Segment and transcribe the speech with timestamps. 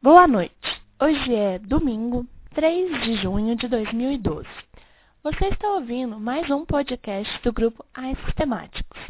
[0.00, 0.54] Boa noite.
[1.02, 4.48] Hoje é domingo, 3 de junho de 2012.
[5.24, 9.00] Você está ouvindo mais um podcast do grupo AIS Sistemáticos.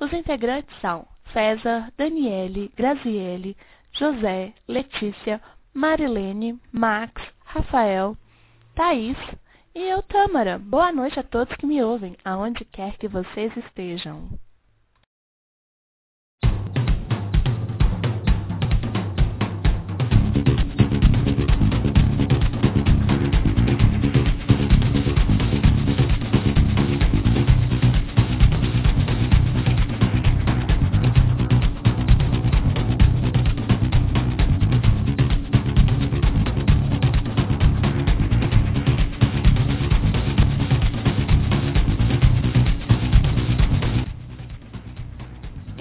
[0.00, 3.56] Os integrantes são César, Daniele, Graziele,
[3.92, 5.40] José, Letícia,
[5.72, 8.16] Marilene, Max, Rafael,
[8.74, 9.16] Thaís
[9.76, 10.58] e eu, Tâmara.
[10.58, 14.28] Boa noite a todos que me ouvem, aonde quer que vocês estejam.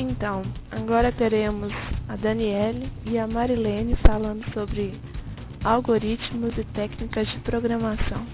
[0.02, 0.42] Então,
[0.72, 1.72] agora teremos
[2.10, 5.00] a Daniele e a Marilene falando sobre
[5.64, 8.26] algoritmos e técnicas de programação.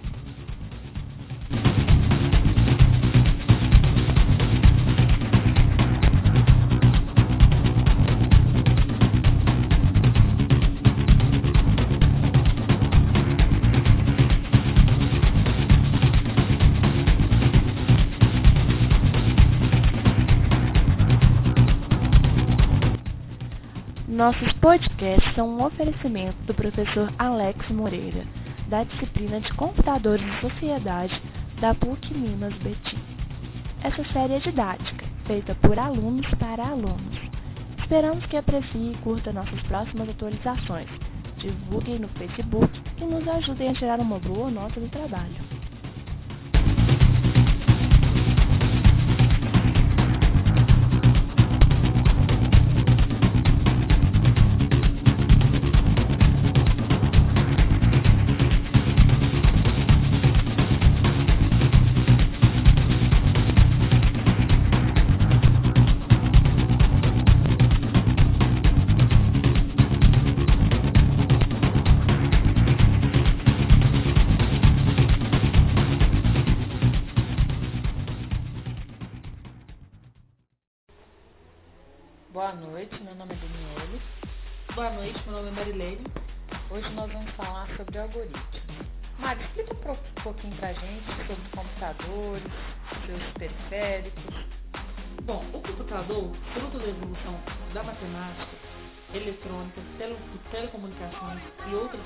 [24.68, 28.26] Podcasts são um oferecimento do professor Alex Moreira,
[28.68, 31.22] da disciplina de Computadores e Sociedade
[31.62, 33.00] da PUC Minas Betim.
[33.82, 37.18] Essa série é didática, feita por alunos para alunos.
[37.80, 40.90] Esperamos que aprecie e curta nossas próximas atualizações.
[41.38, 45.47] Divulguem no Facebook e nos ajudem a tirar uma boa nota do trabalho.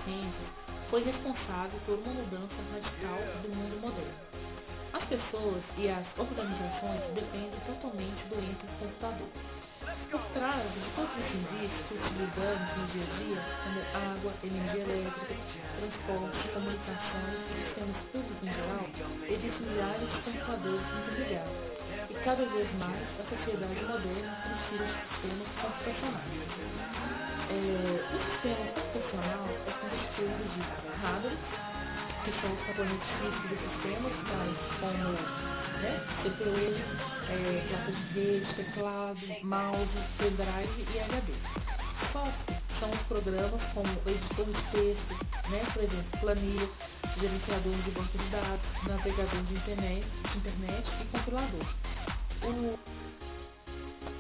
[0.04, 0.50] Ciências,
[0.90, 4.32] foi responsável por uma mudança radical do mundo moderno.
[4.94, 9.30] As pessoas e as organizações dependem totalmente do ente computador.
[10.12, 14.84] Por trás de todos os serviços que utilizamos no dia a dia, como água, energia
[14.84, 15.36] elétrica,
[15.80, 18.86] transporte, comunicações e sistemas públicos em geral,
[19.32, 21.56] existem milhares de computadores interligados.
[22.10, 27.21] E cada vez mais a sociedade moderna precisa de sistemas computacionais.
[27.52, 30.62] É, o sistema computacional é constituído de
[31.02, 31.38] hardware,
[32.24, 35.12] que são os componentes físicos do sistema, tais como
[35.82, 35.92] né,
[36.24, 36.56] CPU,
[37.30, 41.34] é, placas de rede, teclado, mouse, pendrive e HD.
[42.14, 46.70] Software são os programas como editor de texto, né, por exemplo, planilhas,
[47.20, 51.66] gerenciador de banco de dados, navegador de internet, de internet e compilador.
[52.44, 52.80] O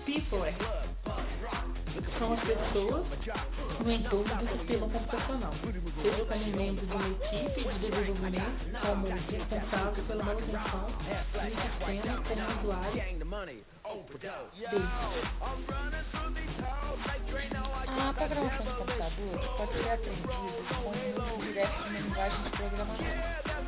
[0.05, 0.43] People
[2.21, 3.03] são as pessoas
[3.83, 5.53] no entorno do sistema computacional,
[6.03, 11.49] seja como membro de uma equipe de desenvolvimento, como responsável pela manutenção do
[11.81, 13.01] sistema como usuário
[17.87, 23.60] A programação de computadores pode ser aprendida com uso direto de linguagem de programação.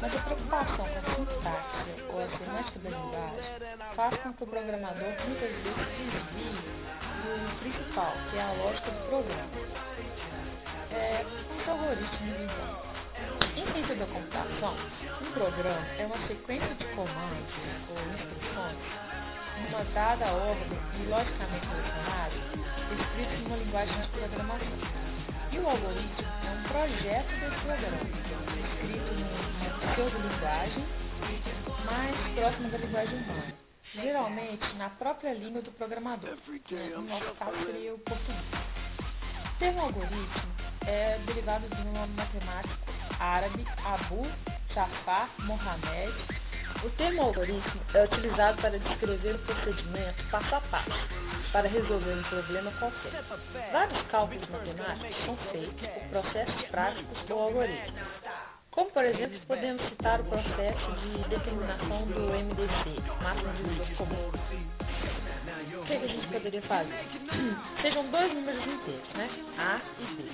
[0.00, 4.46] Mas a preocupação com a sintaxe ou a semântica da linguagem faz com que o
[4.46, 6.90] programador muitas vezes desvie
[7.22, 9.50] do principal, que é a lógica do programa.
[10.92, 11.24] É,
[11.60, 12.90] os algoritmos, então.
[13.56, 14.74] Em ciência da computação,
[15.20, 17.54] um programa é uma sequência de comandos
[17.90, 19.10] ou instruções
[19.60, 22.40] numa dada ordem e logicamente relacionadas,
[22.98, 24.78] escritos numa linguagem de programação.
[25.52, 27.98] E o algoritmo é um projeto desse programa,
[28.64, 29.19] escrito
[29.92, 30.84] pseudo-linguagem
[31.84, 33.54] mais próxima da linguagem humana,
[33.94, 36.36] geralmente na própria língua do programador.
[36.70, 38.44] No nosso caso seria o português.
[39.46, 40.54] O termo algoritmo
[40.86, 44.22] é derivado de um nome matemático árabe Abu
[44.72, 46.14] Jafar Mohamed
[46.84, 50.90] o termo algoritmo é utilizado para descrever o procedimento passo a passo,
[51.52, 53.22] para resolver um problema qualquer.
[53.70, 58.00] Vários cálculos matemáticos são feitos por processos práticos ou algoritmos.
[58.70, 64.30] Como, por exemplo, podemos citar o processo de determinação do MDC, máximo divisor comum.
[65.80, 67.04] O que, é que a gente poderia fazer?
[67.82, 69.28] Sejam dois números inteiros, né?
[69.58, 70.30] A e B.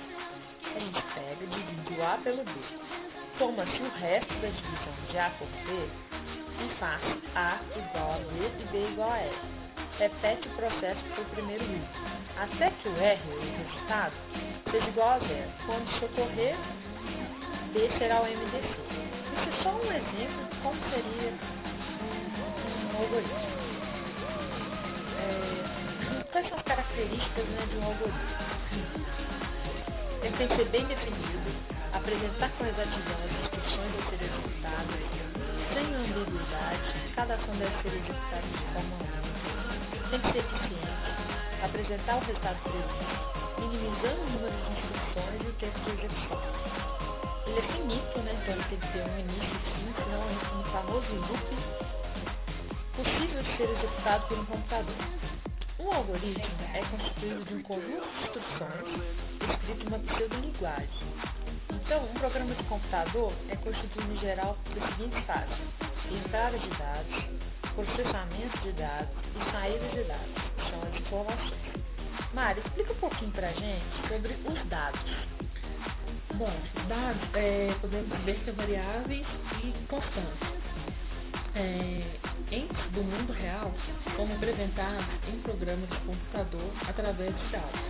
[0.75, 2.51] A gente pega e divide o A pelo B.
[3.39, 5.89] Toma-se o resto da divisão de A por B
[6.63, 7.01] e faz
[7.35, 9.35] A igual a B e B igual a R.
[9.97, 11.89] Repete o processo para o primeiro item,
[12.37, 14.13] até que o R, o resultado,
[14.69, 15.51] seja igual a zero.
[15.65, 16.55] Quando isso ocorrer,
[17.77, 18.57] Será o MDC.
[18.57, 21.31] Isso é só um exemplo de como seria
[22.01, 22.15] um,
[22.89, 23.57] um algoritmo.
[25.21, 28.25] É, quais são as características né, de um algoritmo?
[30.23, 31.53] Ele tem que ser bem definido,
[31.93, 35.01] apresentar com exatidão as instruções a serem executadas,
[35.73, 41.13] sem ambiguidade, cada ação deve ser executada de forma única, tem que ser eficiente,
[41.63, 47.06] apresentar o resultado previsto, minimizando o número de instruções e o tempo de execução
[47.47, 48.39] ele é finito, né?
[48.41, 51.87] Então ele tem que ter um início e fim, senão entra no famoso loop
[52.95, 54.95] possível de ser executado por um computador.
[55.79, 59.27] Um algoritmo é constituído de um conjunto de instruções
[59.67, 61.07] escrito em uma pseudo-linguagem.
[61.69, 65.57] Então, um programa de computador é constituído em geral por seguintes fases:
[66.11, 67.25] entrada de dados,
[67.75, 71.87] processamento de dados e saída de dados, que são as informações.
[72.33, 75.36] Mário, explica um pouquinho para a gente sobre os dados.
[76.37, 76.53] Bom,
[76.87, 79.25] dados é, podemos ver que é variáveis
[79.63, 80.47] e constantes.
[81.55, 83.73] É, entes do mundo real
[84.15, 87.81] são representados em programas de computador através de dados.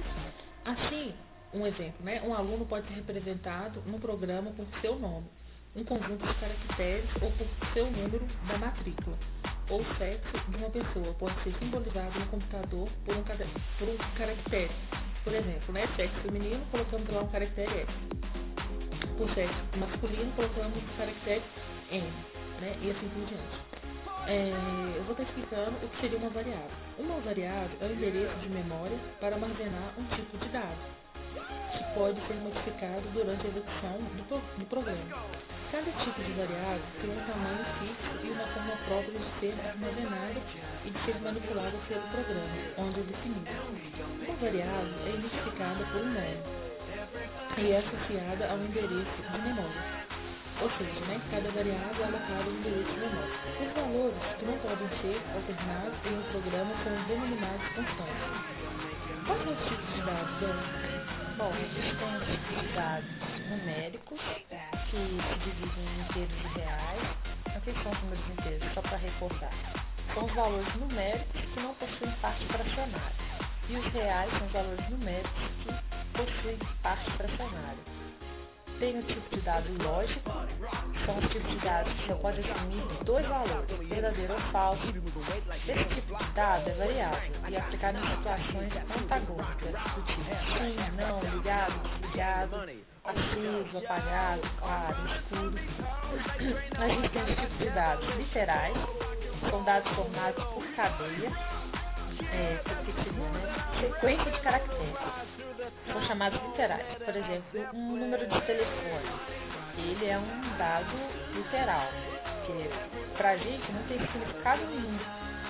[0.64, 1.14] Assim,
[1.54, 2.22] um exemplo, né?
[2.24, 5.28] um aluno pode ser representado no programa por seu nome,
[5.76, 9.18] um conjunto de caracteres ou por seu número da matrícula,
[9.70, 14.72] ou sexo de uma pessoa pode ser simbolizado no computador por um, por um caractere.
[15.28, 15.86] Por exemplo, né?
[15.98, 17.92] sexo feminino, colocamos lá um caractere S
[19.18, 21.44] por sexo masculino, colocamos o caractere
[21.92, 22.08] N,
[22.62, 22.74] né?
[22.82, 23.60] E assim por diante.
[24.26, 24.54] É,
[24.96, 26.72] eu vou estar explicando o que seria uma variável.
[26.98, 30.80] Uma variável é um endereço de memória para armazenar um tipo de dado,
[31.74, 35.57] que pode ser modificado durante a execução do, do programa.
[35.72, 40.40] Cada tipo de variável tem um tamanho fixo e uma forma própria de ser armazenada
[40.86, 43.52] e de ser manipulada pelo programa, onde é definido.
[44.24, 46.40] Uma variável é identificada por um nome,
[47.58, 50.08] e é associada ao endereço de memória.
[50.62, 53.36] Ou seja, né, cada variável é alocada um endereço de memória.
[53.60, 58.48] Os valores que não podem ser alternados em um programa são denominados constantes.
[59.28, 61.08] Quais são os tipos de dados?
[61.38, 63.10] Bom, existem os tipos de dados
[63.50, 64.20] numéricos,
[64.90, 67.18] que se dividem em inteiros e reais.
[67.56, 68.74] O que são os números inteiros?
[68.74, 69.52] Só para recordar.
[70.14, 73.16] São os valores numéricos que não possuem parte fracionária.
[73.70, 75.32] E os reais são os valores numéricos
[75.64, 78.07] que possui parte fracionária.
[78.80, 80.30] Tem o tipo de dado lógico,
[81.04, 84.84] são os tipos de dados que só pode assumir dois valores, verdadeiro ou falso.
[85.68, 88.72] Esse tipo de dado é variável e é aplicado em situações
[89.02, 90.24] antagônicas, do tipo
[90.58, 92.56] sim, não, ligado, desligado,
[93.04, 95.58] aceso, apagado, claro, escuro.
[96.78, 98.78] A gente tem os tipos de dados literais,
[99.50, 101.32] são dados formados por cadeia,
[102.32, 103.82] é, né?
[103.82, 105.47] sequência de caracteres
[105.88, 106.86] são chamados literais.
[107.04, 109.10] Por exemplo, um número de telefone,
[109.78, 110.96] ele é um dado
[111.34, 111.88] literal,
[112.46, 115.00] que pra gente não tem significado nenhum.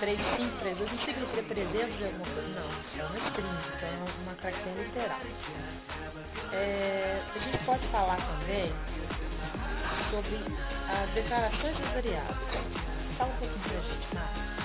[0.00, 3.00] 3532 não significa 300 de alguma coisa, não.
[3.00, 5.20] É uma string, então é uma caractere literal.
[6.52, 8.72] É, a gente pode falar também
[10.10, 10.36] sobre
[10.88, 12.36] as declarações das variáveis.
[13.18, 14.58] Fala um pouquinho pra gente, Marcos.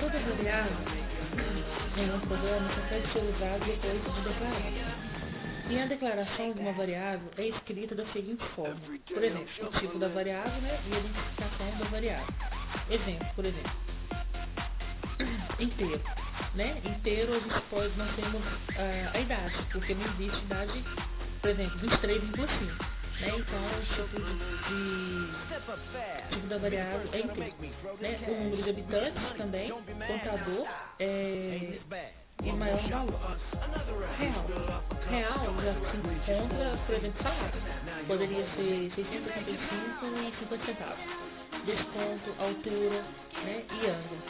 [0.00, 1.13] Toda variável
[1.96, 5.14] em um programa pode ser usado depois de declarar.
[5.70, 8.76] E a declaração de uma variável é escrita da seguinte forma.
[9.06, 12.34] Por exemplo, o tipo da variável né, e a identificação da variável.
[12.90, 13.72] Exemplo, por exemplo.
[15.58, 16.02] Inteiro.
[16.54, 16.80] Né?
[16.84, 20.84] Inteiro a gente pode, nós temos uh, a idade, porque não existe idade,
[21.40, 22.94] por exemplo, 23,5.
[23.20, 23.28] Né?
[23.28, 24.34] Então, o tipo de,
[26.28, 27.54] de tipo da variável é inteiro.
[28.00, 28.18] Né?
[28.26, 30.66] O número de habitantes também, contador,
[30.98, 31.78] é,
[32.42, 33.38] e maior valor.
[34.18, 34.46] Real.
[35.08, 38.06] Real já se encontra, por exemplo, salário.
[38.06, 41.04] Poderia ser 665 e 50 centavos.
[41.64, 43.04] Desconto, altura
[43.44, 43.64] né?
[43.70, 44.22] e ângulo.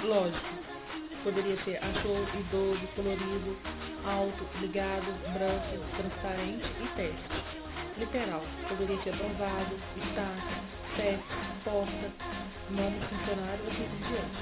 [0.00, 0.74] Lógico.
[1.22, 3.56] Poderia ser achou, idoso, colorido,
[4.04, 7.64] alto, ligado, branco, transparente e teste
[7.98, 10.58] literal, poderia ser aprovado, estácio,
[10.96, 12.10] sexo, porta,
[12.70, 14.38] nome funcionário, assim por diante.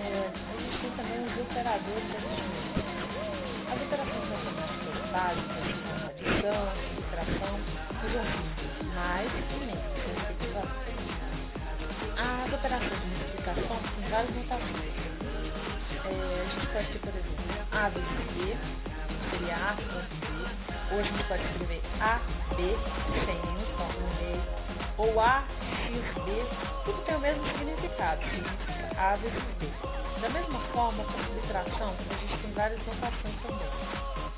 [0.00, 2.86] É, a gente tem também os operadores aritméticos.
[3.66, 6.62] As operações matemáticas básicas, como adição,
[6.94, 7.54] subtração,
[8.06, 10.86] usam símbolos mais e menos, respectivamente.
[12.16, 14.96] As operações de multiplicação têm várias notações.
[16.04, 17.36] É, a gente pode ter, por exemplo,
[17.72, 18.95] A vezes
[19.30, 19.76] seria A
[20.92, 22.20] ou a gente pode escrever A,
[22.54, 22.76] B,
[23.24, 24.42] sem nenhum ponto no meio,
[24.98, 25.44] ou A,
[25.86, 26.46] X, B,
[26.84, 29.66] tudo tem o mesmo significado, significa A vezes B.
[30.20, 33.68] Da mesma forma, com subtração, a gente tem várias notações também.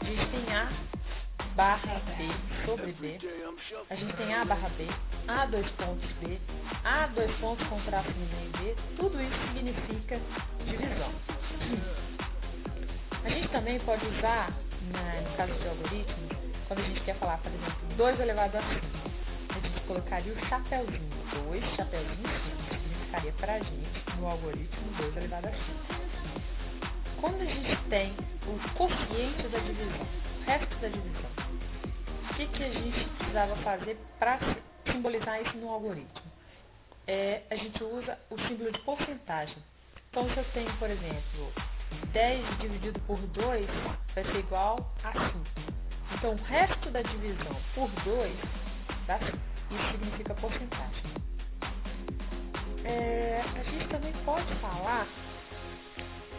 [0.00, 0.68] A gente tem A
[1.54, 2.28] barra B
[2.64, 3.18] sobre B,
[3.90, 4.88] a gente tem A barra B,
[5.28, 6.38] A dois pontos B,
[6.84, 10.20] A dois pontos com traço no meio B, tudo isso significa
[10.64, 11.12] divisão.
[13.24, 14.50] A gente também pode usar,
[14.92, 16.28] na, no caso de algoritmo,
[16.66, 18.86] quando a gente quer falar, por exemplo, 2 elevado a 5,
[19.48, 21.10] a gente colocaria o chapéuzinho,
[21.48, 22.28] 2 chapéuzinho
[22.68, 25.60] 5, significaria para a gente, no algoritmo, 2 elevado a 5.
[27.20, 28.14] Quando a gente tem
[28.46, 30.06] o quociente da divisão,
[30.40, 31.30] o resto da divisão,
[32.30, 34.38] o que, que a gente precisava fazer para
[34.86, 36.28] simbolizar isso no algoritmo?
[37.06, 39.56] É, a gente usa o símbolo de porcentagem.
[40.10, 41.52] Então, se eu tenho, por exemplo,
[42.12, 43.66] 10 dividido por 2
[44.14, 45.38] vai ser igual a 5.
[46.14, 48.36] Então, o resto da divisão por 2
[49.06, 49.38] dá 5.
[49.70, 51.12] Isso significa porcentagem.
[52.84, 55.06] É, a gente também pode falar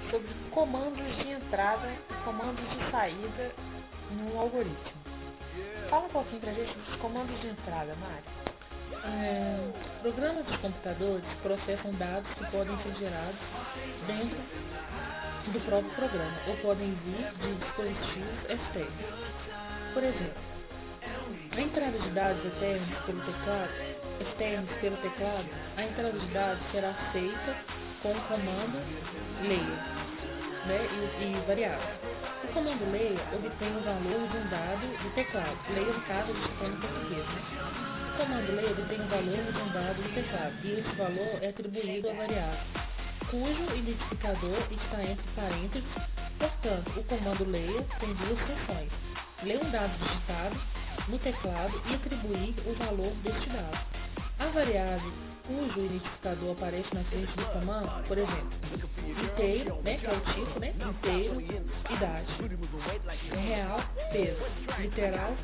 [0.09, 3.51] sobre comandos de entrada e comandos de saída
[4.11, 4.99] num algoritmo.
[5.89, 8.49] Fala um pouquinho pra gente dos comandos de entrada, Mari.
[9.03, 13.39] É, programas de computadores processam dados que podem ser gerados
[14.07, 14.39] dentro
[15.51, 19.19] do próprio programa ou podem vir de dispositivos externos.
[19.93, 20.49] Por exemplo,
[21.51, 23.71] a entrada de dados externos pelo teclado,
[24.21, 25.45] externos pelo teclado,
[25.77, 27.55] a entrada de dados será feita
[28.01, 28.77] com o comando
[29.41, 30.09] layer
[30.67, 31.89] né, e, e variável.
[32.43, 35.57] O comando layer obtém o valor de um dado do teclado.
[35.73, 37.25] Layer, no caso, a gente põe em português.
[37.25, 37.41] Né?
[38.13, 41.49] O comando layer obtém o valor de um dado do teclado e esse valor é
[41.49, 42.78] atribuído à variável,
[43.29, 45.89] cujo identificador está entre parênteses.
[46.37, 48.91] Portanto, o comando layer tem duas funções.
[49.43, 50.55] Ler um dado digitado
[51.07, 53.79] no teclado e atribuir o valor deste dado.
[54.39, 58.49] A variável cujo identificador aparece na frente do comando, por exemplo,
[59.23, 62.27] inteiro, né, que é o tipo, né, inteiro, idade,
[63.47, 64.43] real, peso,
[64.77, 65.35] literal,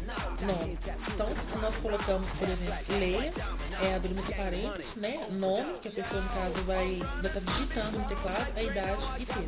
[0.42, 0.78] nome.
[1.08, 3.34] Então, se nós colocamos, por exemplo, leia,
[3.82, 8.00] é abrir entre parênteses, né, nome, que a pessoa, no caso, vai estar tá digitando
[8.00, 9.40] no teclado, a idade e peso.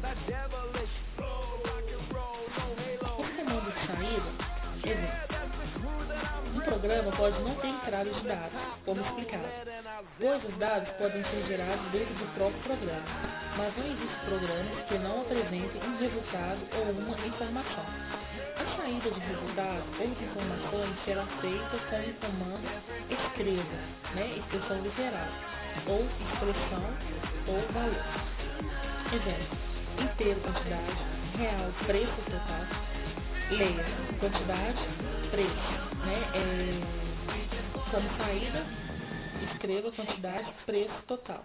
[3.17, 5.26] O comando de saída, exemplo,
[6.67, 9.47] programa pode não ter entrada de dados, como explicado,
[10.19, 13.07] pois os dados podem ser gerados dentro do próprio programa,
[13.55, 17.85] mas não existe programa que não apresente um resultado ou uma informação.
[18.59, 22.67] A saída de resultado ou de informações será feita com o comando
[23.09, 23.79] escreva,
[24.13, 25.31] né, expressão literal,
[25.87, 26.83] ou expressão
[27.47, 28.03] ou valor.
[29.13, 29.57] Exemplo,
[30.03, 30.99] inteiro quantidade,
[31.37, 32.67] real preço total,
[33.51, 33.85] leia
[34.19, 35.53] quantidade, preço,
[36.05, 36.31] né?
[36.33, 37.07] É,
[37.91, 38.65] como saída,
[39.51, 41.43] escreva quantidade, preço total.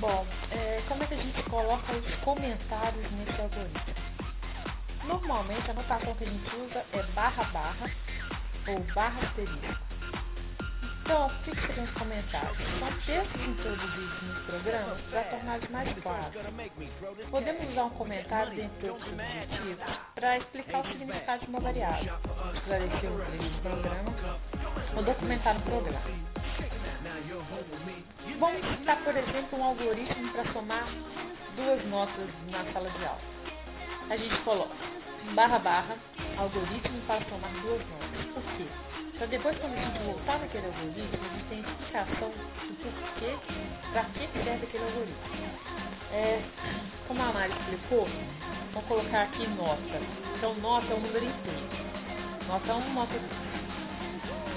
[0.00, 3.94] Bom, é, como é que a gente coloca os comentários nesse algoritmo?
[5.04, 7.90] Normalmente a notação que a gente usa é barra barra
[8.66, 9.85] ou barra asterisco.
[11.06, 12.58] Então, o que, que seriam os comentários?
[12.80, 16.34] São textos introduzidos nos programas para torná-los mais claros.
[17.30, 19.78] Podemos usar um comentário dentro de outros objetivos
[20.16, 22.12] para explicar o significado de uma variável,
[22.54, 24.14] esclarecer o trecho do programa
[24.96, 26.00] ou documentar o programa.
[28.40, 30.88] Vamos citar, por exemplo, um algoritmo para somar
[31.54, 33.20] duas notas na sala de aula.
[34.10, 34.74] A gente coloca
[35.36, 35.96] barra barra
[36.36, 38.26] algoritmo para somar duas notas.
[38.34, 38.95] Por quê?
[39.18, 43.34] Para depois, quando a gente voltar naquele algoritmo, a gente tem explicação do porquê,
[43.90, 45.16] para que serve aquele algoritmo.
[46.12, 46.42] É,
[47.08, 48.06] como a Mari explicou,
[48.74, 50.00] vamos colocar aqui nota.
[50.36, 51.86] Então, nota é um número inteiro.
[52.46, 53.24] Nota 1, nota 2.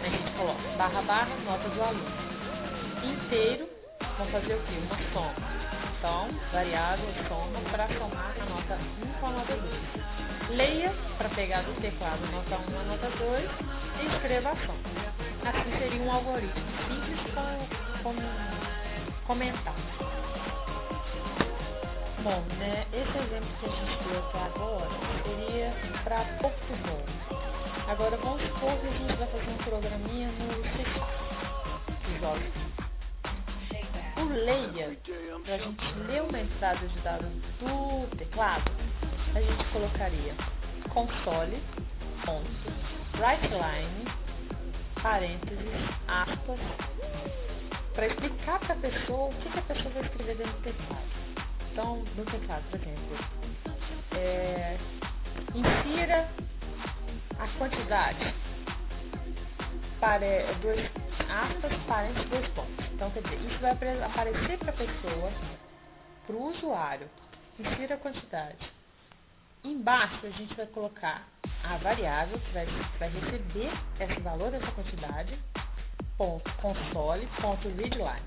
[0.04, 2.12] A gente coloca barra barra, nota do aluno.
[3.04, 3.70] Inteiro,
[4.18, 4.74] vamos fazer o quê?
[4.76, 5.36] Uma soma.
[5.98, 10.39] Então, variável soma para somar a nota 1 com a nota 2.
[10.50, 13.50] Leia para pegar do teclado nota 1 a nota 2
[14.02, 14.52] e escreva.
[14.52, 18.16] Assim seria um algoritmo simples com, com
[19.26, 19.84] comentário.
[22.24, 24.90] Bom, né, esse exemplo que a gente deu até agora
[25.24, 27.04] seria para Portugal.
[27.88, 30.84] Agora vamos supor que a gente vai fazer um programinha no C
[34.18, 34.98] o leia,
[35.46, 37.30] para a gente ler uma entrada de dados
[37.60, 38.70] do teclado,
[39.36, 40.34] a gente colocaria
[40.94, 41.62] console,
[42.26, 42.50] ponto,
[43.18, 44.06] right line,
[45.02, 45.60] parênteses,
[46.08, 46.60] aspas,
[47.94, 51.04] para explicar para a pessoa o que, que, a pessoa vai escrever dentro do teclado.
[51.72, 53.18] Então, no teclado, por exemplo,
[54.16, 54.78] é,
[55.54, 56.30] insira
[57.38, 58.34] a quantidade
[60.00, 60.20] para
[60.62, 60.90] dois
[61.30, 62.86] aspas, parênteses, dois pontos.
[62.94, 65.32] Então, quer dizer, isso vai aparecer para a pessoa,
[66.26, 67.10] para o usuário,
[67.60, 68.79] insira a quantidade.
[69.64, 71.28] Embaixo a gente vai colocar
[71.64, 75.38] a variável que vai, que vai receber esse valor dessa quantidade,
[76.18, 78.24] ponto console, ponto readline.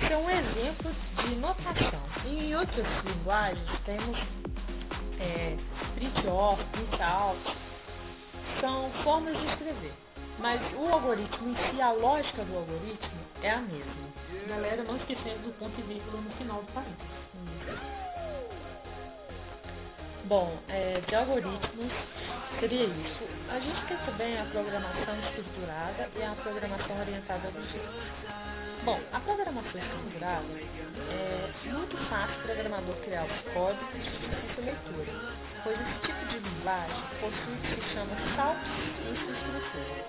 [0.00, 2.02] Isso é um exemplo de notação.
[2.24, 4.18] Em outras linguagens temos
[5.20, 5.56] é,
[5.94, 7.56] print off, print out,
[8.60, 9.92] são formas de escrever.
[10.38, 14.12] Mas o algoritmo em si, a lógica do algoritmo é a mesma.
[14.48, 17.91] Galera, não esquecendo do ponto e vírgula no final do parênteses.
[20.32, 21.92] Bom, é, de algoritmos
[22.58, 23.28] seria isso.
[23.50, 28.00] A gente tem também a programação estruturada e a programação orientada a objetos.
[28.82, 30.46] Bom, a programação estruturada
[31.12, 35.12] é muito fácil o programador criar os códigos de difícil leitura,
[35.64, 38.72] pois esse tipo de linguagem possui o que se chama saltos
[39.04, 40.00] em sua estrutura.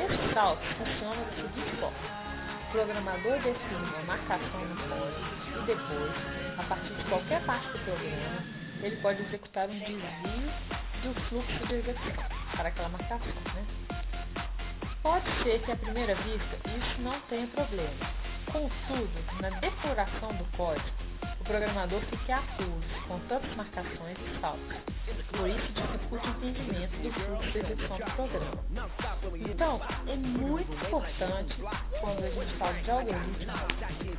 [0.00, 1.98] Esse salto funciona da seguinte forma.
[2.00, 6.12] O programador define uma marcação no código e depois,
[6.56, 10.02] a partir de qualquer parte do programa, ele pode executar um desvio
[11.02, 12.24] do fluxo de execução
[12.56, 13.32] para aquela marcação.
[13.54, 13.66] Né?
[15.02, 18.06] Pode ser que à primeira vista isso não tenha problema.
[18.46, 24.76] Contudo, na depuração do código, o programador fica afuso com tantas marcações e saltos.
[25.30, 28.58] Por isso dificulta o entendimento do fluxo de execução do programa.
[29.50, 31.56] Então, é muito importante,
[32.00, 33.52] quando a gente fala de algoritmo,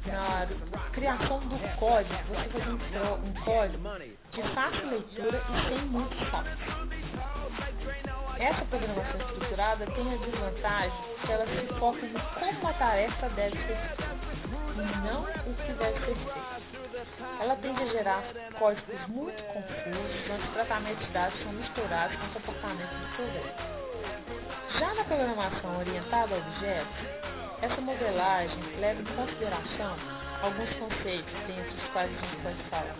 [0.05, 0.48] na
[0.91, 3.89] criação do código, você fazer um, um código
[4.31, 6.51] de fácil leitura e sem muitos saltos.
[8.39, 13.58] Essa programação estruturada tem a desvantagem que ela se foca em como a tarefa deve
[13.58, 14.04] ser feita,
[14.75, 16.83] e não o que deve ser feito.
[17.39, 18.23] Ela tende a gerar
[18.57, 23.73] códigos muito confusos, onde os tratamentos de dados são misturados com o comportamento do programa.
[24.79, 29.95] Já na programação orientada a objetos, essa modelagem leva em consideração
[30.41, 32.95] alguns conceitos, dentre os quais a gente pode falar.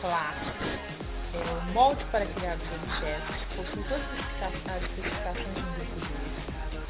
[0.00, 0.98] Classes,
[1.34, 4.06] é, molde para criar os objetos, possui todas
[4.72, 6.08] as especificações deles,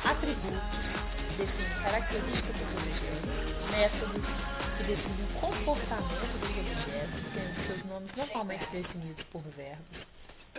[0.04, 0.98] atributos,
[1.36, 8.66] define características dos objetos, métodos, que define o comportamento dos objetos, tendo seus nomes normalmente
[8.70, 10.06] definidos por verbos.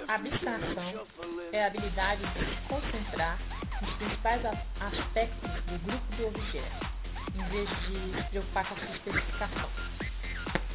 [0.08, 1.08] Abstração
[1.52, 3.40] é a habilidade de se concentrar
[3.82, 6.88] nos principais aspectos do grupo do objeto,
[7.36, 9.70] em vez de se preocupar com a sua especificação.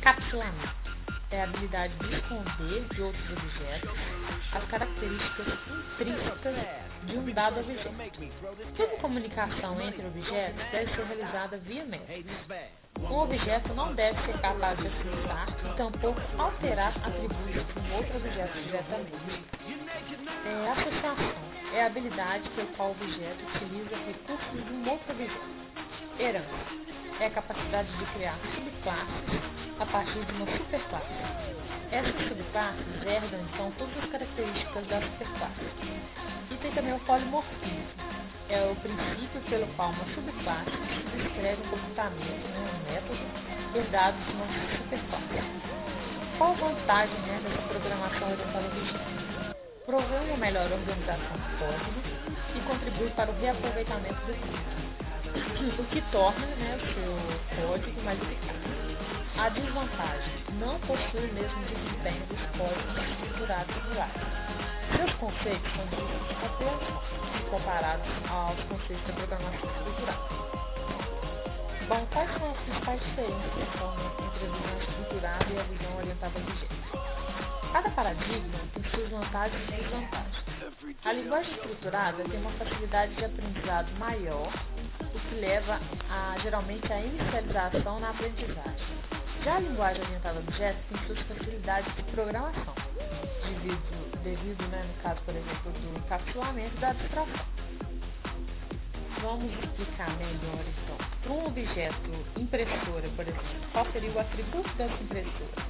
[0.00, 0.84] Capsulamento
[1.30, 3.90] é a habilidade de esconder de outros objetos
[4.52, 6.54] as características intrínsecas
[7.04, 7.94] de um dado objeto.
[8.76, 12.83] Toda comunicação entre objetos deve ser realizada via métodos.
[13.00, 18.58] Um objeto não deve ser capaz de acessar tampouco alterar atributos de um outro objeto
[18.62, 19.12] diretamente.
[20.46, 21.32] É, associação
[21.74, 25.64] é a habilidade pelo qual o objeto utiliza recursos de um outro objeto.
[26.18, 26.84] Herança
[27.20, 31.06] é a capacidade de criar subclasses a partir de uma superclasse.
[31.90, 35.64] Essas subclasses herdam então todas as características da superclasse.
[36.50, 38.13] E tem também o polimorfismo,
[38.48, 40.70] é o princípio pelo qual uma subclasse
[41.16, 45.74] descreve um comportamento, né, um método, herdado de uma superclasse.
[46.38, 49.54] Qual vantagem né, dessa programação orientada objetos?
[49.86, 52.00] Provê uma melhor organização do código
[52.56, 58.20] e contribui para o reaproveitamento do código, o que torna né, o seu código mais
[58.20, 58.73] eficaz.
[59.36, 64.44] A desvantagem não possui o mesmo desempenho dos códigos estruturados regulares
[64.96, 67.02] seus conceitos são de compreensão,
[67.50, 70.28] comparados aos conceitos da programação estrutural.
[71.88, 73.94] Bom, quais são as principais diferenças então,
[74.24, 77.72] entre a visão estruturada e a visão orientada objetos?
[77.72, 80.44] Cada paradigma tem suas vantagens e desvantagens.
[81.04, 84.52] A linguagem estruturada tem uma facilidade de aprendizado maior,
[85.00, 89.23] o que leva a, geralmente à inicialização na aprendizagem.
[89.44, 92.74] Já a linguagem orientada a objetos tem suas facilidades de programação,
[93.44, 97.46] devido devido, né, no caso, por exemplo, do encapsulamento da abstração.
[99.20, 100.96] Vamos explicar melhor, então.
[101.22, 105.66] Para um objeto impressora, por exemplo, qual seria o atributo dessa impressora?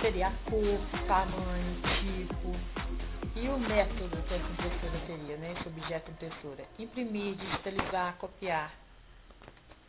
[0.00, 2.54] Seria a cor, tamanho, tipo
[3.36, 6.64] e o método que essa impressora teria, né, esse objeto impressora.
[6.80, 8.72] Imprimir, digitalizar, copiar.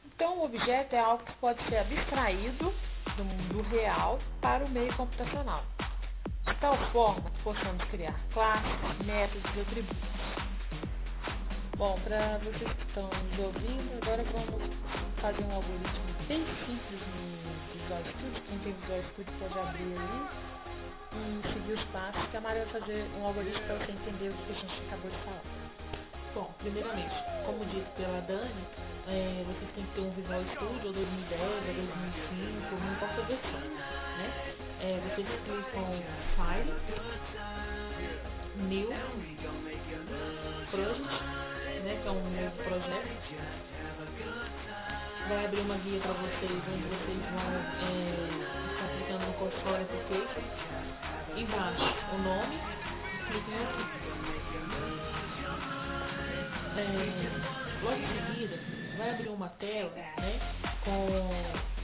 [0.05, 2.71] Então, o objeto é algo que pode ser abstraído
[3.19, 5.63] do mundo real para o meio computacional.
[6.47, 10.09] De tal forma que possamos criar classes, métodos e atributos.
[11.75, 14.73] Bom, para vocês que estão nos ouvindo, agora vamos
[15.19, 18.41] fazer um algoritmo bem simples no Visual Studio.
[18.47, 20.49] Quem tem Visual Studio pode abrir ali
[21.11, 24.33] e seguir os passos, que a Maria vai fazer um algoritmo para você entender o
[24.45, 25.43] que a gente acabou de falar.
[26.35, 28.63] Bom, primeiramente, como dito pela Dani,
[29.07, 33.59] é, vocês têm que ter um Visual Studio ou 2010 ou 2005, não importa versão,
[33.59, 34.27] né?
[34.81, 35.85] É, vocês clicam
[36.35, 36.73] File,
[38.67, 38.89] New,
[40.71, 41.23] Project,
[41.83, 43.09] né, que é um novo projeto.
[45.27, 47.49] Vai abrir uma guia para vocês, onde vocês vão
[47.85, 47.93] é,
[48.73, 50.43] estar clicando no console application.
[51.37, 52.57] Embaixo, o nome,
[53.27, 53.83] cliquem aqui.
[56.77, 56.83] É,
[57.83, 58.57] logo em seguida,
[58.97, 60.39] vai abrir uma tela né,
[60.83, 61.78] com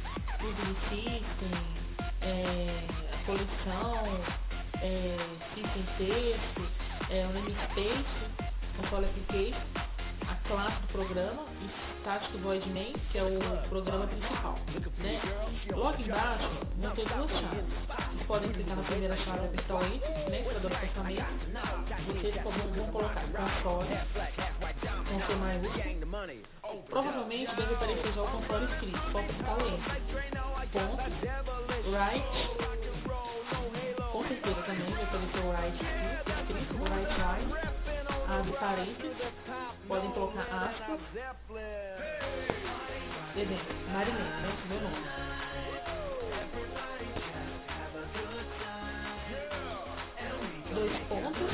[0.45, 1.25] tudo System,
[2.21, 4.21] é, a coleção,
[4.79, 5.17] é,
[5.55, 6.61] System Texto,
[7.09, 8.05] é, o namespace,
[8.77, 9.94] console application
[10.47, 14.57] classe do programa e Static Void Main, que é o programa principal.
[14.99, 15.21] Né?
[15.73, 17.65] Logo embaixo vão ter duas chaves.
[17.87, 21.25] Vocês podem clicar na primeira chave apertar o Enter, né, para dar o pensamento.
[22.07, 23.89] Vocês vão, vão colocar console,
[25.09, 26.85] com C maiúsculo.
[26.89, 30.15] Provavelmente deve aparecer já o console escrito, só apertar o Enter.
[30.71, 31.03] Ponto,
[31.91, 32.25] right,
[34.11, 34.84] com certeza também
[38.65, 39.15] parênteses,
[39.87, 40.99] podem colocar aspas,
[43.35, 43.59] e bem,
[43.93, 45.05] Marilene, né, meu nome.
[50.73, 51.51] Dois pontos,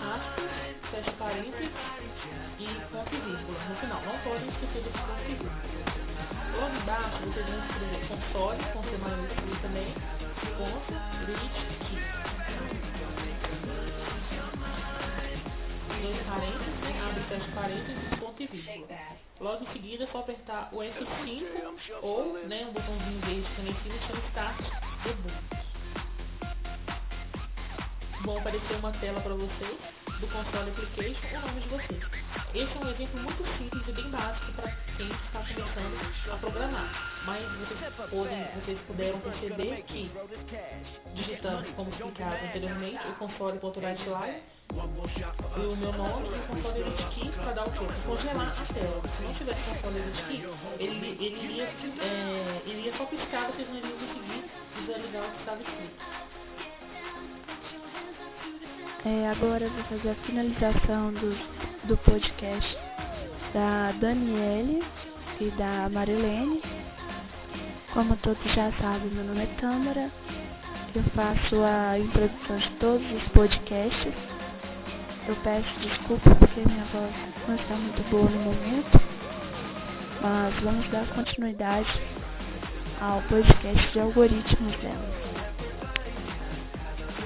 [0.00, 0.50] aspas,
[0.90, 1.70] fecha parênteses
[2.58, 4.00] e ponto e vírgula no final.
[4.00, 5.52] Não podem esquecer desse ponto e vírgula.
[6.58, 9.94] Logo embaixo vocês vão escrever console, com C maiúsculo também,
[10.56, 10.92] ponto,
[11.26, 11.81] reach,
[16.32, 17.02] parênteses, né?
[17.08, 18.98] abre fecha parênteses, ponto e vírgula.
[19.40, 21.44] Logo em seguida só apertar o F5
[22.00, 24.60] ou né, um botãozinho verde que em cima chama Start
[25.02, 25.34] Debug.
[28.24, 32.00] Vão aparecer uma tela para vocês do console application o nome de vocês.
[32.54, 37.22] Esse é um exemplo muito simples e bem básico para quem está começando a programar.
[37.26, 40.10] Mas vocês, podem, vocês puderam perceber que
[41.14, 47.66] digitando como explicado anteriormente o console.writeline o meu nome e o console key para dar
[47.66, 47.84] o quê?
[48.06, 49.02] Congelar a tela.
[49.16, 50.44] Se não tivesse console key,
[50.78, 55.38] ele, ele, iria, é, ele ia só piscar, vocês não iriam conseguir visualizar o que
[55.40, 56.71] estava escrito.
[59.04, 62.78] É, agora eu vou fazer a finalização do, do podcast
[63.52, 64.82] da Daniele
[65.40, 66.62] e da Marilene.
[67.92, 70.10] Como todos já sabem, meu nome é Tâmara.
[70.94, 74.14] Eu faço a introdução de todos os podcasts
[75.28, 77.14] eu peço desculpa porque minha voz
[77.46, 79.00] não está muito boa no momento,
[80.20, 81.88] mas vamos dar continuidade
[83.00, 85.08] ao podcast de algoritmos dela.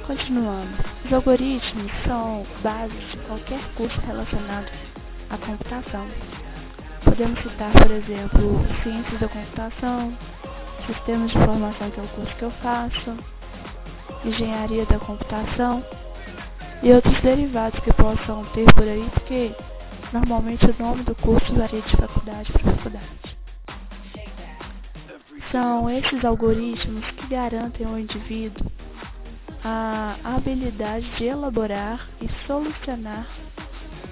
[0.07, 4.69] Continuando, os algoritmos são bases de qualquer curso relacionado
[5.31, 6.05] à computação.
[7.05, 10.19] Podemos citar, por exemplo, ciências da computação,
[10.85, 13.17] sistemas de informação, que é o curso que eu faço,
[14.25, 15.85] engenharia da computação,
[16.83, 19.55] e outros derivados que possam ter por aí, porque
[20.13, 23.37] normalmente o nome do curso varia de faculdade para faculdade.
[25.53, 28.76] São esses algoritmos que garantem ao indivíduo
[29.69, 33.27] a habilidade de elaborar e solucionar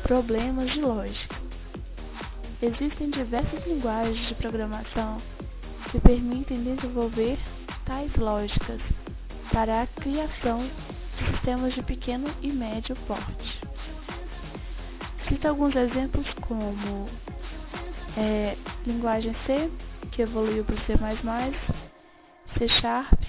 [0.02, 1.36] problemas de lógica.
[2.60, 5.22] Existem diversas linguagens de programação
[5.92, 7.38] que permitem desenvolver
[7.86, 8.80] tais lógicas
[9.52, 10.68] para a criação
[11.18, 13.60] sistemas de pequeno e médio porte.
[15.28, 17.08] Cita alguns exemplos como
[18.16, 19.70] é, linguagem C,
[20.10, 20.94] que evoluiu para C++,
[22.58, 23.20] C Sharp,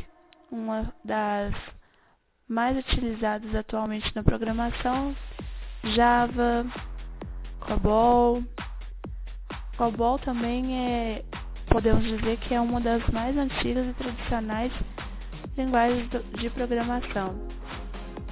[0.51, 1.53] uma das
[2.47, 5.15] mais utilizadas atualmente na programação,
[5.83, 6.65] Java,
[7.61, 8.43] COBOL.
[9.77, 11.25] COBOL também é,
[11.69, 14.71] podemos dizer que é uma das mais antigas e tradicionais
[15.57, 17.35] linguagens de programação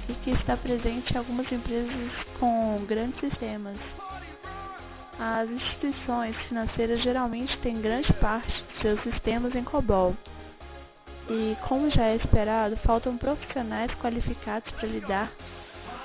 [0.08, 3.76] e que está presente em algumas empresas com grandes sistemas.
[5.18, 10.14] As instituições financeiras geralmente têm grande parte de seus sistemas em COBOL.
[11.28, 15.32] E, como já é esperado, faltam profissionais qualificados para lidar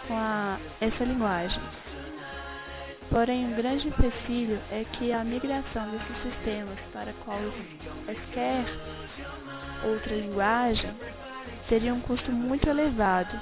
[0.08, 1.62] com a, essa linguagem.
[3.10, 8.66] Porém, um grande empecilho é que a migração desses sistemas para qualquer
[9.84, 10.92] outra linguagem
[11.68, 13.36] seria um custo muito elevado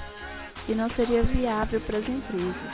[0.68, 2.72] e não seria viável para as empresas.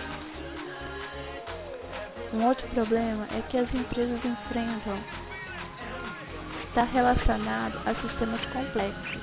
[2.33, 4.99] Um outro problema é que as empresas enfrentam
[6.75, 9.23] está relacionado a sistemas complexos,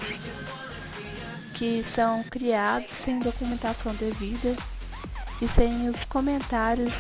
[1.56, 4.56] que são criados sem documentação devida
[5.42, 6.94] e sem os comentários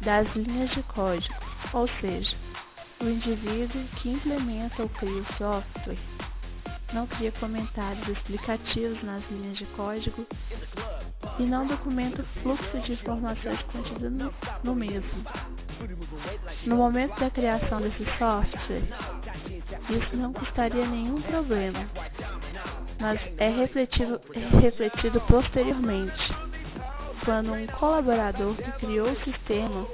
[0.00, 1.34] das linhas de código,
[1.74, 2.34] ou seja,
[2.98, 5.98] o indivíduo que implementa ou cria o software
[6.92, 10.26] não cria comentários explicativos nas linhas de código
[11.38, 14.34] e não documenta o fluxo de informações contidas no,
[14.64, 15.24] no mesmo.
[16.66, 18.82] No momento da criação desse software,
[19.90, 21.88] isso não custaria nenhum problema,
[23.00, 26.34] mas é refletido, é refletido posteriormente,
[27.24, 29.86] quando um colaborador que criou o sistema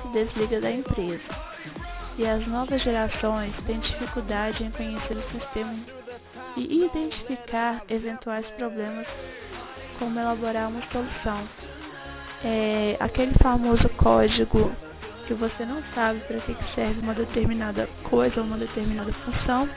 [0.00, 1.52] se desliga da empresa
[2.18, 5.78] e as novas gerações têm dificuldade em conhecer o sistema
[6.56, 9.06] e identificar eventuais problemas,
[9.98, 11.48] como elaborar uma solução.
[12.44, 14.70] É, aquele famoso código
[15.32, 19.68] que você não sabe para que serve uma determinada coisa ou uma determinada função,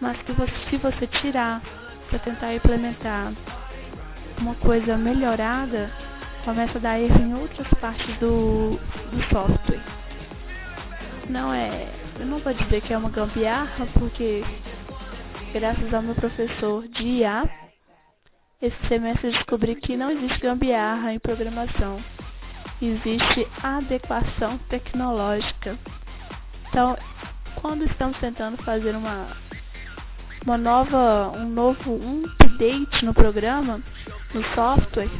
[0.00, 1.60] mas que você, se você tirar
[2.08, 3.34] para tentar implementar
[4.38, 5.90] uma coisa melhorada,
[6.44, 8.78] começa a dar erro em outras partes do,
[9.12, 9.82] do software.
[11.28, 14.42] Não é, eu não vou dizer que é uma gambiarra, porque
[15.52, 17.48] graças ao meu professor de IA,
[18.62, 22.00] esse semestre descobri que não existe gambiarra em programação
[22.90, 25.78] existe adequação tecnológica.
[26.68, 26.96] Então,
[27.56, 29.28] quando estamos tentando fazer uma,
[30.44, 31.98] uma nova, um novo
[32.40, 33.80] update no programa,
[34.32, 35.10] no software,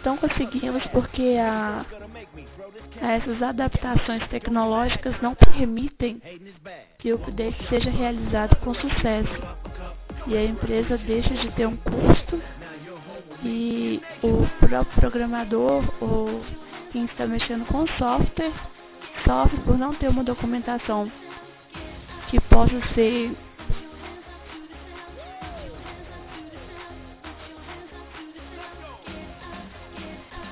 [0.00, 1.84] então conseguimos porque a,
[3.02, 6.22] a essas adaptações tecnológicas não permitem
[6.98, 9.66] que o update seja realizado com sucesso.
[10.28, 12.42] E a empresa deixa de ter um custo
[13.44, 16.42] e o próprio programador ou
[16.96, 18.54] quem está mexendo com software
[19.22, 21.12] sofre por não ter uma documentação
[22.30, 23.36] que possa ser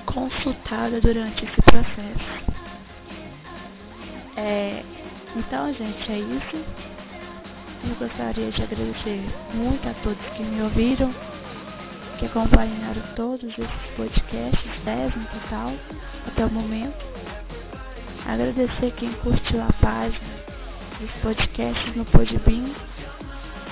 [0.04, 2.44] consultada durante esse processo.
[4.36, 4.84] É,
[5.36, 6.56] então, gente, é isso.
[7.84, 11.33] Eu gostaria de agradecer muito a todos que me ouviram
[12.24, 15.72] que acompanharam todos esses podcasts, 10 no total,
[16.26, 17.04] até o momento.
[18.26, 20.24] Agradecer quem curtiu a página
[20.98, 22.72] dos podcasts no Podbean,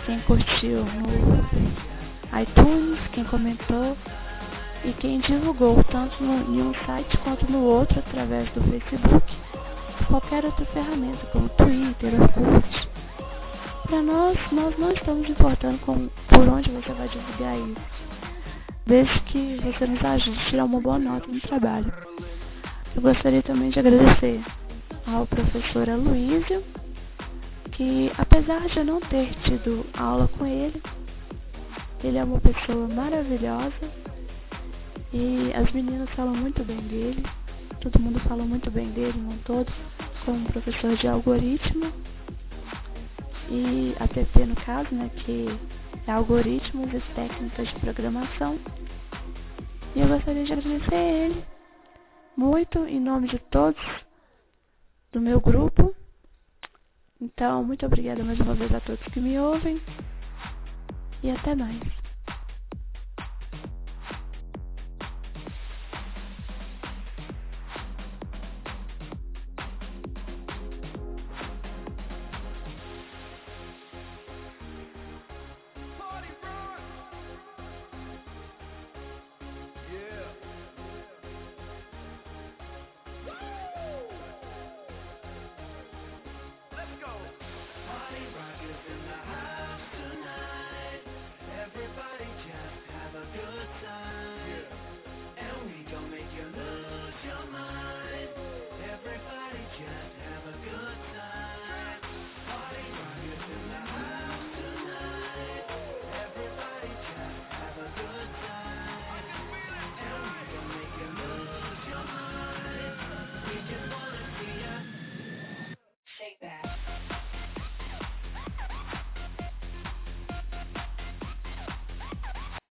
[0.05, 3.97] quem curtiu no iTunes, quem comentou
[4.85, 9.33] e quem divulgou tanto no, em um site quanto no outro através do Facebook,
[10.09, 12.89] qualquer outra ferramenta como Twitter, Orkut.
[13.87, 18.02] Para nós, nós não estamos importando com, por onde você vai divulgar isso
[18.87, 21.93] desde que você nos ajude a tirar uma boa nota no trabalho.
[22.95, 24.43] Eu gostaria também de agradecer
[25.07, 26.63] ao professor Aloysio,
[27.73, 30.83] que apesar de eu não ter tido aula com ele,
[32.05, 33.91] ele é uma pessoa maravilhosa
[35.13, 37.25] e as meninas falam muito bem dele,
[37.81, 39.73] todo mundo fala muito bem dele, não todos,
[40.25, 41.93] como professor de algoritmo
[43.51, 45.59] e APP no caso, né, que
[46.07, 48.59] algoritmos e técnicas de programação.
[49.95, 51.45] E eu gostaria de agradecer a ele
[52.37, 53.81] muito em nome de todos
[55.13, 55.95] do meu grupo.
[57.21, 59.81] Então, muito obrigada mais uma vez a todos que me ouvem
[61.23, 62.02] e até mais.